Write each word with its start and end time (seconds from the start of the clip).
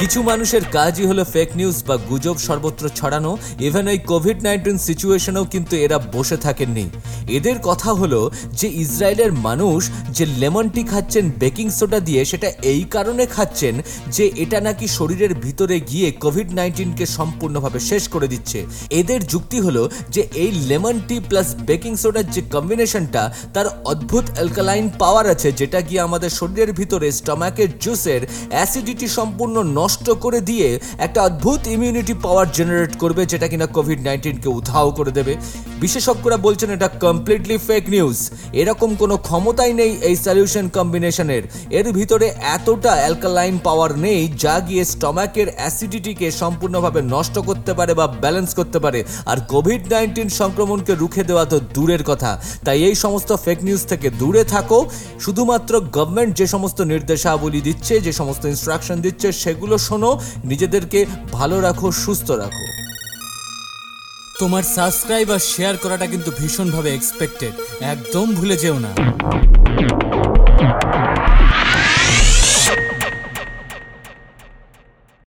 কিছু 0.00 0.18
মানুষের 0.30 0.64
কাজই 0.76 1.04
হলো 1.10 1.22
ফেক 1.34 1.48
নিউজ 1.58 1.76
বা 1.88 1.96
গুজব 2.08 2.36
সর্বত্র 2.46 2.84
ছড়ানো 2.98 3.32
ইভেন 3.68 3.86
ওই 3.92 3.98
কোভিড 4.10 4.38
নাইন্টিন 4.46 4.76
সিচুয়েশনেও 4.88 5.44
কিন্তু 5.54 5.74
এরা 5.84 5.98
বসে 6.14 6.36
থাকেননি। 6.46 6.84
এদের 7.38 7.56
কথা 7.68 7.90
হলো 8.00 8.20
যে 8.60 8.68
ইসরায়েলের 8.84 9.32
মানুষ 9.46 9.80
যে 10.16 10.24
লেমন 10.40 10.66
টি 10.74 10.82
খাচ্ছেন, 10.92 11.24
বেকিং 11.42 11.66
সোডা 11.78 12.00
দিয়ে, 12.08 12.20
সেটা 12.30 12.48
এই 12.72 12.82
কারণে 12.94 13.24
খাচ্ছেন 13.36 13.74
যে 14.16 14.24
এটা 14.42 14.58
নাকি 14.66 14.86
শরীরের 14.98 15.32
ভিতরে 15.44 15.76
গিয়ে 15.90 16.08
কোভিড 16.24 16.48
নাইন্টিনকে 16.58 17.04
সম্পূর্ণভাবে 17.16 17.78
শেষ 17.90 18.02
করে 18.14 18.26
দিচ্ছে। 18.32 18.58
এদের 19.00 19.20
যুক্তি 19.32 19.58
হলো 19.66 19.82
যে 20.14 20.22
এই 20.42 20.50
লেমন 20.68 20.96
টি 21.08 21.16
প্লাস 21.28 21.48
বেকিং 21.68 21.92
সোডার 22.02 22.26
যে 22.34 22.42
কম্বিনেশনটা 22.54 23.22
তার 23.54 23.66
অদ্ভুত 23.92 24.26
অ্যালকালাইন 24.36 24.86
পাওয়ার 25.02 25.26
আছে, 25.34 25.48
যেটা 25.60 25.78
গিয়ে 25.88 26.04
আমাদের 26.08 26.30
শরীরের 26.38 26.70
ভিতরে 26.78 27.06
স্টমাকের 27.18 27.68
জুসের 27.84 28.22
অ্যাসিডিটি 28.54 29.08
সম্পূর্ণ 29.18 29.56
নষ্ট 29.78 29.86
করে 30.24 30.40
দিয়ে 30.40 30.68
একটা 30.98 31.22
অদ্ভুত 31.22 31.60
ইমিউনিটি 31.66 32.14
পাওয়ার 32.14 32.46
জেনারেট 32.52 32.92
করবে, 32.98 33.26
যেটা 33.26 33.46
কিনা 33.48 33.66
কোভিড 33.66 33.98
নাইন্টিনকে 34.02 34.48
উধাও 34.48 34.90
করে 34.90 35.10
দেবে। 35.10 35.36
বিশেষজ্ঞরা 35.82 36.38
বলছেন 36.46 36.70
এটা 36.76 36.88
কমপ্লিটলি 37.04 37.56
ফেক 37.68 37.84
নিউজ 37.94 38.18
এরকম 38.60 38.90
কোনো 39.02 39.14
ক্ষমতাই 39.26 39.72
নেই 39.80 39.92
এই 40.08 40.16
সলিউশন 40.26 40.66
কম্বিনেশনের 40.76 41.42
এর 41.78 41.86
ভিতরে 41.98 42.26
এতটা 42.56 42.92
অ্যালকালাইন 43.00 43.56
পাওয়ার 43.66 43.92
নেই 44.06 44.20
যা 44.44 44.56
গিয়ে 44.68 44.84
স্টমাকের 44.92 45.48
অ্যাসিডিটিকে 45.56 46.26
সম্পূর্ণভাবে 46.42 47.00
নষ্ট 47.14 47.36
করতে 47.38 47.72
পারে 47.78 47.92
বা 47.94 48.06
ব্যালেন্স 48.22 48.50
করতে 48.58 48.78
পারে। 48.84 49.00
আর 49.30 49.38
কোভিড 49.52 49.82
নাইন্টিন 49.92 50.28
সংক্রমণকে 50.40 50.92
রুখে 50.94 51.22
দেওয়া 51.24 51.44
তো 51.44 51.56
দূরের 51.74 52.02
কথা। 52.10 52.30
তাই 52.66 52.78
এই 52.88 52.96
সমস্ত 53.04 53.30
ফেক 53.44 53.58
নিউজ 53.66 53.82
থেকে 53.86 54.08
দূরে 54.20 54.42
থাকো। 54.44 54.78
শুধুমাত্র 55.20 55.72
গভর্নমেন্ট 55.96 56.32
যে 56.40 56.46
সমস্ত 56.54 56.78
নির্দেশাবলী 56.92 57.60
দিচ্ছে, 57.60 57.94
যে 58.06 58.12
সমস্ত 58.20 58.42
ইনস্ট্রাকশন 58.52 58.96
দিচ্ছে, 59.00 59.28
সেগুলো 59.42 59.74
শোনো। 59.78 60.10
নিজেদেরকে 60.44 61.00
ভালো 61.32 61.56
রাখো, 61.60 61.86
সুস্থ 62.04 62.30
রাখো। 62.42 62.77
তোমার 64.38 64.64
সাবস্ক্রাইব 64.76 65.28
আর 65.36 65.42
শেয়ার 65.52 65.74
করাটা 65.82 66.06
কিন্তু 66.12 66.30
ভীষণভাবে 66.40 66.90
এক্সপেক্টেড 66.92 67.52
একদম 67.94 68.26
ভুলে 68.38 68.56
যেও 68.62 68.76
না। 68.84 68.90